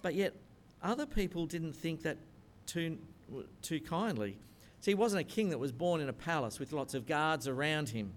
But 0.00 0.14
yet, 0.14 0.34
other 0.82 1.04
people 1.04 1.44
didn't 1.44 1.74
think 1.74 2.02
that 2.02 2.16
too, 2.66 2.96
too 3.60 3.80
kindly. 3.80 4.38
See, 4.80 4.92
he 4.92 4.94
wasn't 4.94 5.20
a 5.20 5.24
king 5.24 5.50
that 5.50 5.58
was 5.58 5.72
born 5.72 6.00
in 6.00 6.08
a 6.08 6.14
palace 6.14 6.58
with 6.58 6.72
lots 6.72 6.94
of 6.94 7.06
guards 7.06 7.46
around 7.46 7.90
him. 7.90 8.12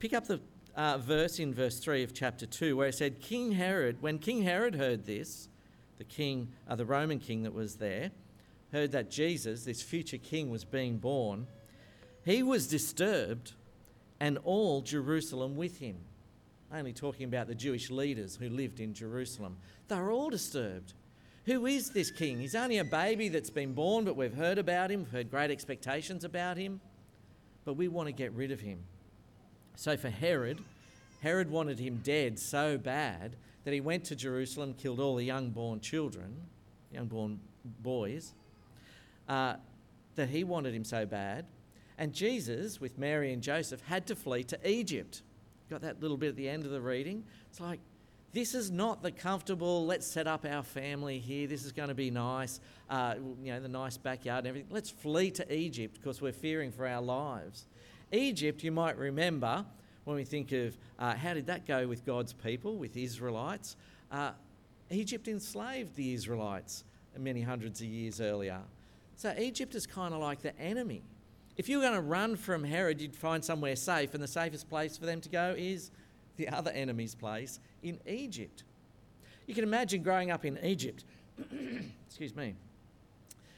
Pick 0.00 0.12
up 0.12 0.26
the 0.26 0.40
uh, 0.74 0.98
verse 0.98 1.38
in 1.38 1.54
verse 1.54 1.78
3 1.78 2.02
of 2.02 2.12
chapter 2.12 2.44
2 2.44 2.76
where 2.76 2.88
it 2.88 2.96
said, 2.96 3.20
King 3.20 3.52
Herod, 3.52 4.02
when 4.02 4.18
King 4.18 4.42
Herod 4.42 4.74
heard 4.74 5.06
this, 5.06 5.48
the 5.96 6.04
king, 6.04 6.48
uh, 6.68 6.74
the 6.74 6.84
Roman 6.84 7.20
king 7.20 7.44
that 7.44 7.54
was 7.54 7.76
there, 7.76 8.10
heard 8.72 8.90
that 8.92 9.12
Jesus, 9.12 9.64
this 9.64 9.80
future 9.80 10.18
king, 10.18 10.50
was 10.50 10.64
being 10.64 10.98
born, 10.98 11.46
he 12.24 12.42
was 12.42 12.66
disturbed 12.66 13.52
and 14.20 14.38
all 14.44 14.82
Jerusalem 14.82 15.56
with 15.56 15.78
him. 15.78 15.96
Only 16.72 16.92
talking 16.92 17.24
about 17.24 17.46
the 17.46 17.54
Jewish 17.54 17.90
leaders 17.90 18.36
who 18.36 18.48
lived 18.48 18.80
in 18.80 18.92
Jerusalem. 18.92 19.56
They 19.88 19.96
were 19.96 20.10
all 20.10 20.30
disturbed. 20.30 20.92
Who 21.46 21.64
is 21.64 21.90
this 21.90 22.10
king? 22.10 22.38
He's 22.38 22.54
only 22.54 22.76
a 22.76 22.84
baby 22.84 23.30
that's 23.30 23.48
been 23.48 23.72
born, 23.72 24.04
but 24.04 24.16
we've 24.16 24.34
heard 24.34 24.58
about 24.58 24.90
him, 24.90 25.00
we've 25.00 25.12
heard 25.12 25.30
great 25.30 25.50
expectations 25.50 26.24
about 26.24 26.58
him, 26.58 26.80
but 27.64 27.74
we 27.74 27.88
want 27.88 28.06
to 28.06 28.12
get 28.12 28.32
rid 28.32 28.50
of 28.50 28.60
him. 28.60 28.80
So 29.76 29.96
for 29.96 30.10
Herod, 30.10 30.58
Herod 31.22 31.50
wanted 31.50 31.78
him 31.78 32.00
dead 32.04 32.38
so 32.38 32.76
bad 32.76 33.36
that 33.64 33.72
he 33.72 33.80
went 33.80 34.04
to 34.04 34.16
Jerusalem, 34.16 34.74
killed 34.74 35.00
all 35.00 35.16
the 35.16 35.24
young 35.24 35.50
born 35.50 35.80
children, 35.80 36.36
young 36.92 37.06
born 37.06 37.40
boys, 37.80 38.34
uh, 39.28 39.54
that 40.16 40.28
he 40.28 40.44
wanted 40.44 40.74
him 40.74 40.84
so 40.84 41.06
bad. 41.06 41.46
And 41.98 42.12
Jesus, 42.12 42.80
with 42.80 42.96
Mary 42.96 43.32
and 43.32 43.42
Joseph, 43.42 43.82
had 43.86 44.06
to 44.06 44.14
flee 44.14 44.44
to 44.44 44.68
Egypt. 44.68 45.22
Got 45.68 45.82
that 45.82 46.00
little 46.00 46.16
bit 46.16 46.30
at 46.30 46.36
the 46.36 46.48
end 46.48 46.64
of 46.64 46.70
the 46.70 46.80
reading? 46.80 47.24
It's 47.50 47.60
like, 47.60 47.80
this 48.32 48.54
is 48.54 48.70
not 48.70 49.02
the 49.02 49.10
comfortable, 49.10 49.84
let's 49.86 50.06
set 50.06 50.26
up 50.26 50.44
our 50.44 50.62
family 50.62 51.18
here, 51.18 51.46
this 51.46 51.64
is 51.64 51.72
going 51.72 51.88
to 51.88 51.94
be 51.94 52.10
nice, 52.10 52.60
uh, 52.88 53.14
you 53.42 53.52
know, 53.52 53.60
the 53.60 53.68
nice 53.68 53.96
backyard 53.96 54.40
and 54.40 54.48
everything. 54.48 54.68
Let's 54.70 54.90
flee 54.90 55.30
to 55.32 55.54
Egypt 55.54 55.98
because 56.00 56.20
we're 56.20 56.32
fearing 56.32 56.70
for 56.70 56.86
our 56.86 57.02
lives. 57.02 57.66
Egypt, 58.12 58.62
you 58.62 58.70
might 58.70 58.96
remember, 58.96 59.64
when 60.04 60.16
we 60.16 60.24
think 60.24 60.52
of 60.52 60.76
uh, 60.98 61.14
how 61.14 61.34
did 61.34 61.46
that 61.46 61.66
go 61.66 61.86
with 61.86 62.04
God's 62.04 62.32
people, 62.32 62.76
with 62.76 62.96
Israelites, 62.96 63.76
uh, 64.12 64.32
Egypt 64.90 65.26
enslaved 65.26 65.96
the 65.96 66.14
Israelites 66.14 66.84
many 67.18 67.42
hundreds 67.42 67.80
of 67.80 67.86
years 67.86 68.20
earlier. 68.20 68.60
So 69.16 69.34
Egypt 69.38 69.74
is 69.74 69.86
kind 69.86 70.14
of 70.14 70.20
like 70.20 70.40
the 70.40 70.56
enemy. 70.58 71.02
If 71.58 71.68
you 71.68 71.78
were 71.78 71.82
going 71.82 71.96
to 71.96 72.00
run 72.00 72.36
from 72.36 72.62
Herod, 72.62 73.00
you'd 73.00 73.16
find 73.16 73.44
somewhere 73.44 73.74
safe, 73.74 74.14
and 74.14 74.22
the 74.22 74.28
safest 74.28 74.68
place 74.70 74.96
for 74.96 75.06
them 75.06 75.20
to 75.20 75.28
go 75.28 75.56
is 75.58 75.90
the 76.36 76.48
other 76.48 76.70
enemy's 76.70 77.16
place 77.16 77.58
in 77.82 77.98
Egypt. 78.06 78.62
You 79.46 79.54
can 79.56 79.64
imagine 79.64 80.04
growing 80.04 80.30
up 80.30 80.44
in 80.44 80.56
Egypt. 80.62 81.04
Excuse 82.06 82.36
me. 82.36 82.54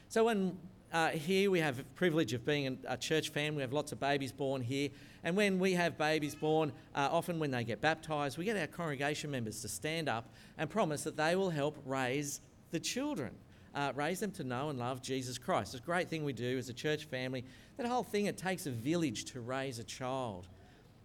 So 0.09 0.25
when 0.25 0.57
uh, 0.91 1.09
here 1.09 1.51
we 1.51 1.59
have 1.59 1.77
the 1.77 1.83
privilege 1.95 2.33
of 2.33 2.43
being 2.43 2.79
a 2.87 2.97
church 2.97 3.29
family. 3.29 3.57
We 3.57 3.61
have 3.61 3.71
lots 3.71 3.91
of 3.91 3.99
babies 3.99 4.31
born 4.31 4.61
here. 4.61 4.89
And 5.23 5.37
when 5.37 5.57
we 5.57 5.73
have 5.73 5.97
babies 5.97 6.35
born, 6.35 6.73
uh, 6.95 7.07
often 7.11 7.39
when 7.39 7.51
they 7.51 7.63
get 7.63 7.79
baptised, 7.79 8.37
we 8.37 8.43
get 8.43 8.57
our 8.57 8.67
congregation 8.67 9.31
members 9.31 9.61
to 9.61 9.69
stand 9.69 10.09
up 10.09 10.25
and 10.57 10.69
promise 10.69 11.03
that 11.03 11.15
they 11.15 11.35
will 11.35 11.51
help 11.51 11.77
raise 11.85 12.41
the 12.71 12.79
children 12.79 13.31
uh, 13.73 13.91
raise 13.95 14.19
them 14.19 14.31
to 14.31 14.43
know 14.43 14.69
and 14.69 14.79
love 14.79 15.01
Jesus 15.01 15.37
Christ. 15.37 15.73
It's 15.73 15.83
a 15.83 15.85
great 15.85 16.09
thing 16.09 16.23
we 16.23 16.33
do 16.33 16.57
as 16.57 16.69
a 16.69 16.73
church 16.73 17.05
family. 17.05 17.45
That 17.77 17.85
whole 17.85 18.03
thing, 18.03 18.25
it 18.25 18.37
takes 18.37 18.65
a 18.65 18.71
village 18.71 19.25
to 19.25 19.41
raise 19.41 19.79
a 19.79 19.83
child. 19.83 20.47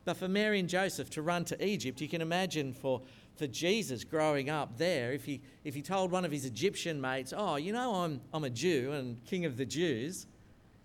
But 0.04 0.16
for 0.16 0.28
Mary 0.28 0.60
and 0.60 0.68
Joseph 0.68 1.10
to 1.10 1.22
run 1.22 1.44
to 1.46 1.64
Egypt, 1.64 2.00
you 2.00 2.08
can 2.08 2.20
imagine 2.20 2.72
for, 2.72 3.02
for 3.36 3.46
Jesus 3.46 4.04
growing 4.04 4.50
up 4.50 4.78
there, 4.78 5.12
if 5.12 5.24
he, 5.24 5.42
if 5.64 5.74
he 5.74 5.82
told 5.82 6.10
one 6.10 6.24
of 6.24 6.30
his 6.30 6.44
Egyptian 6.44 7.00
mates, 7.00 7.32
Oh, 7.36 7.56
you 7.56 7.72
know, 7.72 7.94
I'm, 7.94 8.20
I'm 8.32 8.44
a 8.44 8.50
Jew 8.50 8.92
and 8.92 9.24
king 9.24 9.44
of 9.44 9.56
the 9.56 9.66
Jews, 9.66 10.26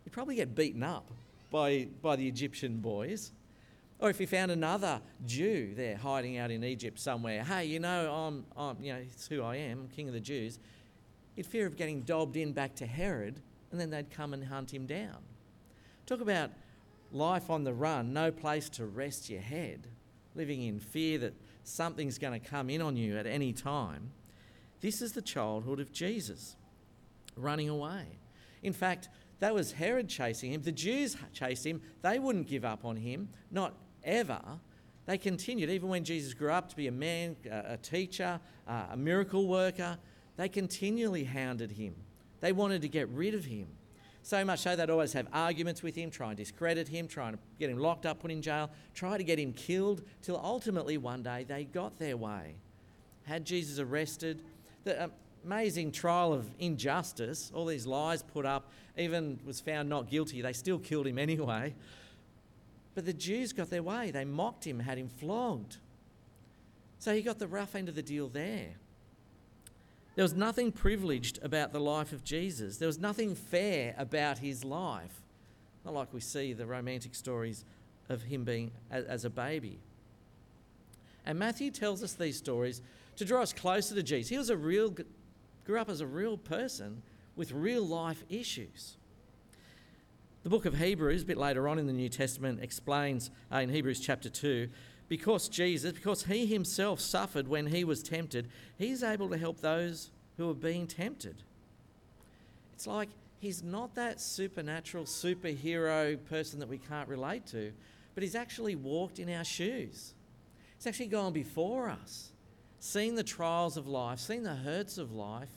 he'd 0.04 0.12
probably 0.12 0.36
get 0.36 0.56
beaten 0.56 0.84
up 0.84 1.12
by, 1.52 1.88
by 2.02 2.16
the 2.16 2.28
Egyptian 2.28 2.78
boys. 2.78 3.32
Or 4.00 4.10
if 4.10 4.18
he 4.18 4.26
found 4.26 4.50
another 4.50 5.00
Jew 5.28 5.76
there 5.76 5.96
hiding 5.96 6.40
out 6.40 6.50
in 6.50 6.64
Egypt 6.64 7.00
somewhere, 7.00 7.44
hey, 7.44 7.66
you 7.66 7.80
know, 7.80 8.12
I'm, 8.12 8.46
I'm 8.58 8.84
you 8.84 8.94
know, 8.94 9.00
it's 9.00 9.28
who 9.28 9.44
I 9.44 9.58
am, 9.58 9.82
I'm 9.82 9.88
king 9.90 10.08
of 10.08 10.16
the 10.16 10.20
Jews 10.20 10.58
he'd 11.36 11.46
fear 11.46 11.66
of 11.66 11.78
getting 11.78 12.02
dobbed 12.02 12.38
in 12.38 12.54
back 12.54 12.76
to 12.76 12.86
Herod, 12.86 13.40
and 13.72 13.80
then 13.80 13.90
they'd 13.90 14.12
come 14.12 14.34
and 14.34 14.44
hunt 14.46 14.74
him 14.74 14.86
down. 14.86 15.18
Talk 16.06 16.22
about 16.22 16.52
life 17.12 17.50
on 17.50 17.64
the 17.64 17.74
run, 17.74 18.14
no 18.14 18.32
place 18.32 18.70
to 18.70 18.86
rest 18.86 19.30
your 19.30 19.42
head, 19.42 19.88
living 20.36 20.62
in 20.62 20.80
fear 20.80 21.18
that 21.20 21.34
something's 21.64 22.18
going 22.18 22.40
to 22.40 22.46
come 22.46 22.70
in 22.70 22.82
on 22.82 22.96
you 22.96 23.18
at 23.18 23.26
any 23.26 23.54
time. 23.54 24.12
This 24.82 25.02
is 25.02 25.14
the 25.14 25.22
childhood 25.22 25.80
of 25.80 25.92
Jesus, 25.92 26.56
running 27.36 27.70
away. 27.70 28.06
In 28.64 28.74
fact, 28.74 29.10
that 29.40 29.54
was 29.54 29.74
Herod 29.74 30.08
chasing 30.08 30.54
him. 30.54 30.62
The 30.62 30.72
Jews 30.72 31.18
chased 31.34 31.66
him. 31.66 31.82
They 32.02 32.20
wouldn't 32.20 32.48
give 32.48 32.66
up 32.66 32.86
on 32.86 32.96
him, 32.96 33.30
not 33.52 33.74
ever. 34.04 34.42
They 35.06 35.18
continued, 35.18 35.70
even 35.70 35.90
when 35.90 36.04
Jesus 36.04 36.34
grew 36.34 36.52
up 36.52 36.70
to 36.70 36.76
be 36.76 36.88
a 36.88 36.92
man, 36.92 37.36
a 37.50 37.78
teacher, 37.78 38.40
a 38.68 38.96
miracle 38.96 39.48
worker. 39.48 39.98
They 40.38 40.50
continually 40.50 41.24
hounded 41.24 41.72
him. 41.72 41.96
They 42.40 42.52
wanted 42.52 42.82
to 42.82 42.90
get 42.90 43.08
rid 43.10 43.36
of 43.36 43.46
him. 43.46 43.68
So 44.24 44.46
much 44.46 44.60
so 44.60 44.76
they'd 44.76 44.90
always 44.90 45.14
have 45.14 45.28
arguments 45.34 45.82
with 45.82 45.96
him, 45.96 46.12
try 46.12 46.30
and 46.30 46.38
discredit 46.38 46.88
him, 46.88 47.08
try 47.08 47.32
to 47.32 47.40
get 47.60 47.70
him 47.70 47.78
locked 47.78 48.06
up, 48.06 48.20
put 48.20 48.32
in 48.32 48.42
jail, 48.42 48.70
try 48.94 49.18
to 49.18 49.24
get 49.24 49.40
him 49.40 49.52
killed, 49.54 50.04
till 50.22 50.40
ultimately 50.44 50.98
one 50.98 51.24
day 51.24 51.44
they 51.48 51.64
got 51.64 51.98
their 51.98 52.18
way. 52.18 52.56
Had 53.24 53.46
Jesus 53.46 53.80
arrested. 53.80 54.44
The 54.84 55.12
amazing 55.44 55.92
trial 55.92 56.34
of 56.34 56.46
injustice, 56.60 57.52
all 57.54 57.66
these 57.66 57.88
lies 57.88 58.22
put 58.22 58.46
up, 58.46 58.72
even 58.98 59.40
was 59.46 59.60
found 59.60 59.90
not 59.90 60.10
guilty. 60.10 60.42
They 60.42 60.54
still 60.54 60.80
killed 60.80 61.08
him 61.08 61.18
anyway. 61.18 61.74
But 62.94 63.06
the 63.06 63.14
Jews 63.14 63.54
got 63.54 63.70
their 63.70 63.84
way. 63.84 64.12
They 64.12 64.26
mocked 64.26 64.66
him, 64.66 64.80
had 64.80 64.98
him 64.98 65.10
flogged. 65.10 65.78
So 67.00 67.16
he 67.16 67.22
got 67.22 67.40
the 67.40 67.48
rough 67.48 67.76
end 67.76 67.90
of 67.90 67.96
the 67.96 68.04
deal 68.04 68.28
there. 68.28 68.74
There 70.16 70.24
was 70.24 70.34
nothing 70.34 70.72
privileged 70.72 71.40
about 71.42 71.72
the 71.72 71.80
life 71.80 72.12
of 72.12 72.24
Jesus. 72.24 72.78
There 72.78 72.88
was 72.88 73.00
nothing 73.00 73.36
fair 73.36 73.96
about 73.98 74.40
his 74.40 74.66
life. 74.66 75.22
Not 75.86 75.94
like 75.94 76.14
we 76.14 76.20
see 76.20 76.54
the 76.54 76.66
romantic 76.66 77.16
stories 77.16 77.66
of 78.10 78.24
him 78.24 78.44
being 78.44 78.72
as 78.92 79.26
a 79.26 79.30
baby. 79.30 79.80
And 81.26 81.40
Matthew 81.40 81.72
tells 81.72 82.04
us 82.04 82.14
these 82.14 82.38
stories 82.38 82.82
to 83.16 83.26
draw 83.26 83.42
us 83.42 83.54
closer 83.54 83.96
to 83.96 84.04
Jesus. 84.04 84.30
He 84.30 84.38
was 84.38 84.50
a 84.50 84.58
real, 84.58 84.94
grew 85.66 85.80
up 85.80 85.90
as 85.90 86.02
a 86.02 86.08
real 86.08 86.38
person 86.38 87.02
with 87.36 87.52
real 87.52 87.86
life 87.86 88.24
issues. 88.30 88.98
The 90.44 90.50
book 90.50 90.66
of 90.66 90.78
Hebrews, 90.78 91.22
a 91.22 91.26
bit 91.26 91.38
later 91.38 91.68
on 91.68 91.78
in 91.78 91.86
the 91.86 91.94
New 91.94 92.10
Testament, 92.10 92.62
explains 92.62 93.30
uh, 93.52 93.58
in 93.58 93.70
Hebrews 93.70 94.00
chapter 94.00 94.28
2 94.28 94.70
because 95.12 95.50
Jesus, 95.50 95.92
because 95.92 96.24
he 96.24 96.46
himself 96.46 97.02
suffered 97.02 97.46
when 97.46 97.68
he 97.68 97.84
was 97.84 98.02
tempted, 98.02 98.48
he's 98.78 99.04
able 99.04 99.28
to 99.28 99.38
help 99.38 99.60
those 99.60 100.10
who 100.38 100.50
are 100.50 100.54
being 100.54 100.88
tempted. 100.88 101.44
It's 102.72 102.88
like 102.88 103.10
he's 103.42 103.62
not 103.62 103.94
that 103.96 104.22
supernatural 104.22 105.04
superhero 105.04 106.18
person 106.30 106.62
that 106.62 106.70
we 106.70 106.78
can't 106.78 107.10
relate 107.10 107.46
to, 107.48 107.74
but 108.16 108.24
he's 108.24 108.36
actually 108.36 108.78
walked 108.78 109.20
in 109.20 109.30
our 109.30 109.44
shoes. 109.44 110.14
He's 110.78 110.88
actually 110.88 111.08
gone 111.08 111.34
before 111.34 111.90
us, 111.90 112.32
seen 112.80 113.16
the 113.16 113.22
trials 113.22 113.76
of 113.76 113.90
life, 113.90 114.20
seen 114.20 114.44
the 114.44 114.56
hurts 114.56 114.98
of 114.98 115.12
life, 115.12 115.52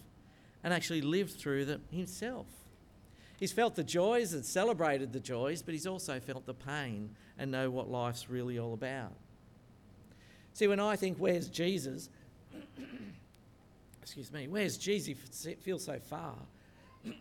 and 0.65 0.75
actually 0.75 1.01
lived 1.01 1.35
through 1.39 1.67
them 1.67 1.83
himself. 1.93 2.49
He's 3.39 3.53
felt 3.53 3.77
the 3.77 3.85
joys 3.85 4.33
and 4.33 4.45
celebrated 4.45 5.13
the 5.13 5.21
joys, 5.21 5.63
but 5.63 5.75
he's 5.75 5.87
also 5.87 6.19
felt 6.19 6.45
the 6.45 6.55
pain 6.55 7.11
and 7.39 7.53
know 7.53 7.71
what 7.71 7.89
life's 7.89 8.29
really 8.29 8.59
all 8.59 8.75
about. 8.75 9.13
See, 10.55 10.67
when 10.69 10.81
I 10.81 10.97
think, 10.97 11.19
where's 11.19 11.49
Jesus? 11.49 12.09
Excuse 14.03 14.33
me, 14.33 14.49
where's 14.49 14.79
Jesus? 14.79 15.47
It 15.47 15.61
feels 15.61 15.85
so 15.85 15.99
far. 15.99 16.37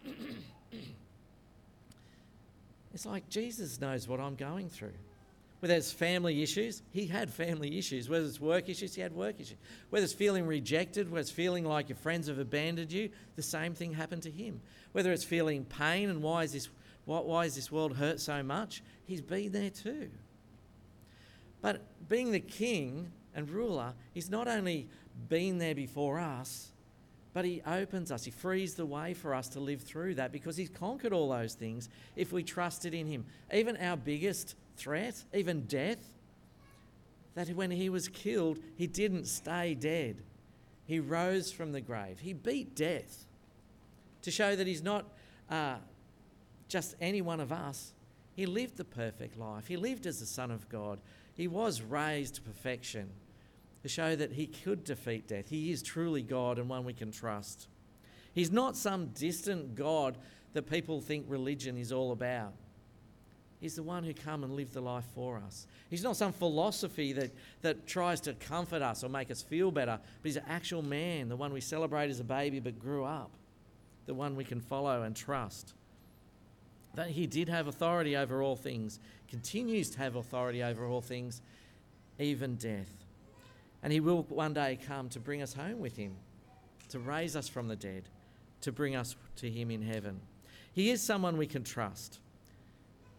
it's 2.94 3.06
like 3.06 3.28
Jesus 3.30 3.82
knows 3.82 4.08
what 4.08 4.20
I'm 4.20 4.36
going 4.36 4.70
through. 4.70 4.94
Whether 5.62 5.76
it's 5.76 5.92
family 5.92 6.44
issues, 6.44 6.84
he 6.92 7.08
had 7.08 7.30
family 7.30 7.78
issues. 7.78 8.08
Whether 8.08 8.26
it's 8.26 8.40
work 8.40 8.70
issues, 8.70 8.94
he 8.94 9.02
had 9.02 9.14
work 9.14 9.40
issues. 9.40 9.58
Whether 9.90 10.04
it's 10.04 10.14
feeling 10.14 10.46
rejected, 10.46 11.10
whether 11.10 11.22
it's 11.22 11.32
feeling 11.32 11.66
like 11.66 11.90
your 11.90 11.96
friends 11.96 12.28
have 12.28 12.38
abandoned 12.38 12.92
you, 12.92 13.10
the 13.36 13.42
same 13.42 13.74
thing 13.74 13.94
happened 13.94 14.24
to 14.24 14.30
him. 14.32 14.62
Whether 14.92 15.12
it's 15.12 15.24
feeling 15.24 15.66
pain 15.66 16.10
and 16.10 16.22
why 16.22 16.44
is 16.44 16.52
this, 16.52 16.70
why, 17.06 17.20
why 17.20 17.46
is 17.46 17.56
this 17.56 17.72
world 17.72 17.96
hurt 17.96 18.20
so 18.20 18.44
much, 18.44 18.84
he's 19.06 19.22
been 19.22 19.54
there 19.54 19.70
too. 19.70 20.10
But 21.62 21.82
being 22.10 22.32
the 22.32 22.42
king 22.42 23.12
and 23.36 23.50
ruler, 23.50 23.94
he's 24.14 24.30
not 24.30 24.48
only 24.48 24.88
been 25.30 25.58
there 25.58 25.76
before 25.76 26.20
us, 26.20 26.72
But 27.34 27.46
He 27.46 27.62
opens 27.66 28.12
us, 28.12 28.24
He 28.24 28.32
frees 28.32 28.76
the 28.76 28.86
way 28.86 29.14
for 29.14 29.34
us 29.34 29.50
to 29.50 29.60
live 29.60 29.82
through 29.82 30.16
that 30.16 30.32
because 30.32 30.56
He's 30.56 30.70
conquered 30.70 31.14
all 31.14 31.30
those 31.30 31.56
things 31.56 31.90
if 32.16 32.32
we 32.32 32.44
trusted 32.44 32.94
in 32.94 33.08
Him. 33.08 33.26
Even 33.52 33.76
our 33.78 33.98
biggest 33.98 34.56
threat, 34.78 35.24
even 35.34 35.62
death, 35.66 35.98
that 37.34 37.50
when 37.50 37.72
He 37.72 37.90
was 37.90 38.08
killed, 38.08 38.60
He 38.76 38.86
didn't 38.88 39.26
stay 39.26 39.74
dead. 39.74 40.18
He 40.86 41.00
rose 41.00 41.52
from 41.52 41.72
the 41.72 41.82
grave. 41.82 42.20
He 42.20 42.34
beat 42.34 42.76
death 42.76 43.26
to 44.22 44.30
show 44.30 44.56
that 44.56 44.68
He's 44.68 44.84
not 44.84 45.06
uh, 45.50 45.78
just 46.68 46.96
any 47.02 47.22
one 47.22 47.40
of 47.40 47.52
us. 47.52 47.94
He 48.36 48.46
lived 48.46 48.78
the 48.78 48.86
perfect 48.86 49.40
life. 49.40 49.68
He 49.68 49.78
lived 49.78 50.06
as 50.06 50.20
the 50.20 50.26
Son 50.26 50.52
of 50.52 50.70
God. 50.70 51.00
He 51.36 51.48
was 51.48 51.82
raised 51.82 52.36
to 52.36 52.42
perfection 52.42 53.10
to 53.84 53.90
show 53.90 54.16
that 54.16 54.32
he 54.32 54.48
could 54.48 54.84
defeat 54.84 55.28
death. 55.28 55.50
He 55.50 55.72
is 55.72 55.84
truly 55.84 56.24
God 56.24 56.58
and 56.58 56.70
one 56.70 56.86
we 56.86 56.94
can 56.94 57.12
trust. 57.12 57.68
He's 58.34 58.52
not 58.52 58.76
some 58.76 59.08
distant 59.08 59.76
God 59.76 60.18
that 60.54 60.70
people 60.70 61.02
think 61.02 61.26
religion 61.28 61.78
is 61.78 61.92
all 61.92 62.12
about. 62.12 62.54
He's 63.60 63.76
the 63.76 63.84
one 63.84 64.04
who 64.04 64.14
come 64.14 64.44
and 64.44 64.56
lived 64.56 64.74
the 64.74 64.82
life 64.82 65.06
for 65.16 65.38
us. 65.38 65.68
He's 65.90 66.04
not 66.04 66.18
some 66.18 66.34
philosophy 66.34 67.14
that, 67.14 67.32
that 67.62 67.88
tries 67.88 68.20
to 68.22 68.34
comfort 68.34 68.82
us 68.82 69.04
or 69.04 69.10
make 69.10 69.32
us 69.32 69.42
feel 69.42 69.72
better, 69.72 70.00
but 70.22 70.28
he's 70.28 70.36
an 70.36 70.44
actual 70.50 70.82
man, 70.82 71.30
the 71.30 71.36
one 71.36 71.54
we 71.54 71.62
celebrate 71.62 72.10
as 72.10 72.20
a 72.20 72.26
baby 72.26 72.60
but 72.60 72.78
grew 72.78 73.06
up, 73.06 73.32
the 74.06 74.14
one 74.14 74.36
we 74.36 74.44
can 74.44 74.60
follow 74.60 75.04
and 75.04 75.16
trust. 75.16 75.74
That 76.96 77.08
he 77.08 77.26
did 77.26 77.48
have 77.48 77.68
authority 77.68 78.18
over 78.18 78.42
all 78.42 78.58
things, 78.58 79.00
continues 79.30 79.90
to 79.92 80.00
have 80.00 80.16
authority 80.16 80.62
over 80.62 80.86
all 80.86 81.02
things, 81.02 81.42
even 82.20 82.56
death. 82.56 83.03
And 83.84 83.92
he 83.92 84.00
will 84.00 84.24
one 84.24 84.54
day 84.54 84.80
come 84.88 85.10
to 85.10 85.20
bring 85.20 85.42
us 85.42 85.54
home 85.54 85.80
with 85.80 85.98
him, 85.98 86.16
to 86.90 87.00
raise 87.00 87.36
us 87.36 87.50
from 87.50 87.68
the 87.68 87.76
dead, 87.76 88.04
to 88.62 88.72
bring 88.72 88.96
us 88.96 89.16
to 89.36 89.50
him 89.50 89.70
in 89.70 89.82
heaven. 89.82 90.22
He 90.72 90.90
is 90.90 91.02
someone 91.02 91.38
we 91.38 91.46
can 91.46 91.64
trust 91.64 92.20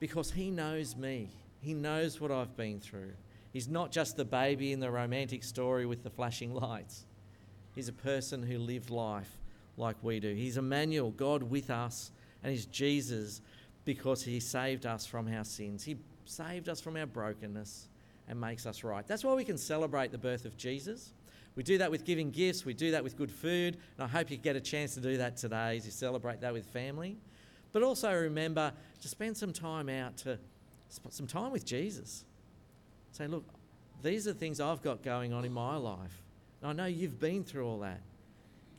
because 0.01 0.31
he 0.33 0.51
knows 0.51 0.97
me. 0.97 1.29
He 1.61 1.75
knows 1.75 2.21
what 2.21 2.31
I've 2.31 2.57
been 2.57 2.81
through. 2.81 3.13
He's 3.53 3.69
not 3.69 3.93
just 3.93 4.17
the 4.17 4.25
baby 4.25 4.73
in 4.73 4.81
the 4.81 4.91
romantic 4.91 5.45
story 5.45 5.87
with 5.87 6.03
the 6.03 6.11
flashing 6.11 6.55
lights. 6.55 7.05
He's 7.75 7.89
a 7.89 7.93
person 7.93 8.43
who 8.43 8.59
lived 8.59 8.91
life 8.91 9.39
like 9.77 9.97
we 10.03 10.19
do. 10.19 10.35
He's 10.35 10.57
Emmanuel, 10.57 11.11
God 11.11 11.43
with 11.43 11.71
us, 11.71 12.11
and 12.43 12.51
he's 12.51 12.67
Jesus 12.67 13.43
because 13.85 14.23
he 14.23 14.41
saved 14.41 14.87
us 14.87 15.05
from 15.05 15.29
our 15.29 15.45
sins. 15.45 15.85
He 15.85 15.97
saved 16.25 16.69
us 16.69 16.81
from 16.81 16.97
our 16.97 17.07
brokenness 17.07 17.89
and 18.29 18.41
makes 18.41 18.67
us 18.67 18.85
right. 18.85 19.07
That's 19.07 19.25
why 19.25 19.35
we 19.35 19.45
can 19.45 19.59
celebrate 19.59 20.13
the 20.13 20.19
birth 20.19 20.45
of 20.45 20.57
Jesus. 20.57 21.13
We 21.57 21.63
do 21.63 21.79
that 21.79 21.91
with 21.91 22.05
giving 22.05 22.31
gifts, 22.31 22.65
we 22.65 22.75
do 22.75 22.91
that 22.93 23.05
with 23.05 23.17
good 23.17 23.31
food, 23.31 23.77
and 23.97 24.05
I 24.05 24.09
hope 24.09 24.31
you 24.31 24.37
get 24.37 24.57
a 24.57 24.61
chance 24.61 24.95
to 24.95 25.01
do 25.01 25.19
that 25.19 25.37
today 25.37 25.77
as 25.77 25.87
you 25.87 25.93
celebrate 25.93 26.41
that 26.41 26.53
with 26.53 26.67
family. 26.67 27.17
But 27.73 27.83
also 27.83 28.13
remember 28.13 28.73
to 29.03 29.09
spend 29.09 29.37
some 29.37 29.53
time 29.53 29.89
out 29.89 30.17
to 30.19 30.39
spend 30.89 31.13
some 31.13 31.27
time 31.27 31.53
with 31.53 31.65
Jesus. 31.65 32.25
Say, 33.13 33.27
look, 33.27 33.45
these 34.03 34.27
are 34.27 34.33
the 34.33 34.39
things 34.39 34.61
I've 34.61 34.83
got 34.83 35.03
going 35.03 35.33
on 35.33 35.45
in 35.45 35.53
my 35.53 35.77
life. 35.77 36.23
And 36.61 36.71
I 36.71 36.73
know 36.73 36.87
you've 36.87 37.21
been 37.21 37.45
through 37.45 37.67
all 37.67 37.81
that. 37.81 38.01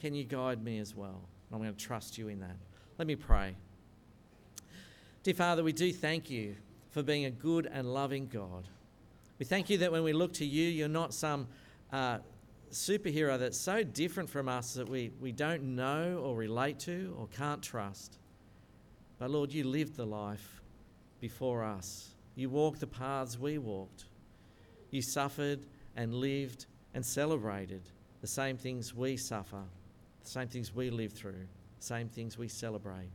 Can 0.01 0.13
you 0.13 0.23
guide 0.23 0.63
me 0.63 0.79
as 0.79 0.95
well? 0.95 1.21
And 1.49 1.55
I'm 1.55 1.59
going 1.59 1.73
to 1.73 1.85
trust 1.85 2.17
you 2.17 2.27
in 2.27 2.39
that. 2.41 2.57
Let 2.97 3.07
me 3.07 3.15
pray. 3.15 3.55
Dear 5.23 5.33
Father, 5.33 5.63
we 5.63 5.73
do 5.73 5.91
thank 5.91 6.29
you 6.29 6.55
for 6.91 7.01
being 7.01 7.25
a 7.25 7.31
good 7.31 7.69
and 7.71 7.93
loving 7.93 8.27
God. 8.27 8.67
We 9.37 9.45
thank 9.45 9.69
you 9.69 9.77
that 9.79 9.91
when 9.91 10.03
we 10.03 10.13
look 10.13 10.33
to 10.33 10.45
you, 10.45 10.67
you're 10.67 10.87
not 10.87 11.13
some 11.13 11.47
uh, 11.91 12.19
superhero 12.71 13.37
that's 13.37 13.59
so 13.59 13.83
different 13.83 14.29
from 14.29 14.47
us 14.47 14.73
that 14.73 14.87
we, 14.87 15.11
we 15.19 15.31
don't 15.31 15.63
know 15.75 16.21
or 16.23 16.35
relate 16.35 16.79
to 16.79 17.15
or 17.19 17.27
can't 17.27 17.61
trust. 17.61 18.17
But 19.19 19.31
Lord, 19.31 19.51
you 19.51 19.63
lived 19.63 19.95
the 19.95 20.05
life 20.05 20.61
before 21.19 21.63
us. 21.63 22.13
You 22.35 22.50
walked 22.50 22.79
the 22.79 22.87
paths 22.87 23.39
we 23.39 23.57
walked. 23.57 24.05
You 24.91 25.01
suffered 25.01 25.65
and 25.95 26.13
lived 26.13 26.65
and 26.93 27.05
celebrated 27.05 27.81
the 28.21 28.27
same 28.27 28.57
things 28.57 28.93
we 28.93 29.17
suffer, 29.17 29.63
the 30.24 30.29
same 30.29 30.48
things 30.48 30.74
we 30.74 30.89
live 30.89 31.13
through, 31.13 31.45
same 31.79 32.07
things 32.07 32.37
we 32.37 32.48
celebrate. 32.48 33.09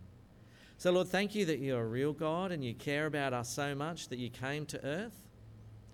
So, 0.78 0.90
Lord, 0.92 1.09
thank 1.09 1.35
you 1.35 1.44
that 1.46 1.59
you're 1.59 1.83
a 1.83 1.87
real 1.87 2.12
God 2.12 2.52
and 2.52 2.64
you 2.64 2.74
care 2.74 3.06
about 3.06 3.33
us 3.33 3.50
so 3.50 3.74
much 3.74 4.09
that 4.09 4.18
you 4.18 4.30
came 4.30 4.64
to 4.66 4.85
earth 4.85 5.30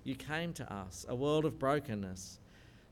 you 0.07 0.15
came 0.15 0.53
to 0.55 0.73
us, 0.73 1.05
a 1.09 1.15
world 1.15 1.45
of 1.45 1.59
brokenness, 1.59 2.39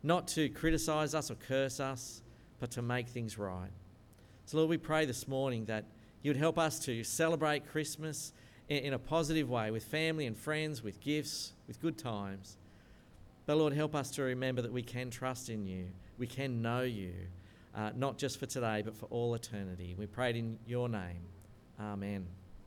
not 0.02 0.26
to 0.28 0.48
criticize 0.48 1.14
us 1.14 1.30
or 1.30 1.36
curse 1.36 1.78
us, 1.78 2.22
but 2.58 2.70
to 2.72 2.82
make 2.82 3.08
things 3.08 3.38
right. 3.38 3.70
So, 4.46 4.58
Lord, 4.58 4.70
we 4.70 4.78
pray 4.78 5.06
this 5.06 5.28
morning 5.28 5.64
that 5.66 5.84
you 6.22 6.30
would 6.30 6.36
help 6.36 6.58
us 6.58 6.78
to 6.80 7.04
celebrate 7.04 7.68
Christmas 7.68 8.32
in, 8.68 8.92
a 8.92 8.98
positive 8.98 9.48
way 9.48 9.70
with 9.70 9.84
family 9.84 10.26
and 10.26 10.36
friends, 10.36 10.82
with 10.82 11.00
gifts, 11.00 11.52
with 11.68 11.80
good 11.80 11.98
times. 11.98 12.56
But, 13.46 13.58
Lord, 13.58 13.74
help 13.74 13.94
us 13.94 14.10
to 14.12 14.22
remember 14.22 14.62
that 14.62 14.72
we 14.72 14.82
can 14.82 15.10
trust 15.10 15.50
in 15.50 15.66
you, 15.66 15.86
we 16.18 16.26
can 16.26 16.62
know 16.62 16.82
you, 16.82 17.12
uh, 17.74 17.90
not 17.94 18.18
just 18.18 18.40
for 18.40 18.46
today, 18.46 18.82
but 18.84 18.96
for 18.96 19.06
all 19.06 19.34
eternity. 19.34 19.94
We 19.98 20.06
pray 20.06 20.30
it 20.30 20.36
in 20.36 20.58
your 20.66 20.88
name. 20.88 21.22
Amen. 21.80 22.26